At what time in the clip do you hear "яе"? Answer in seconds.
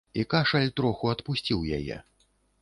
1.79-2.01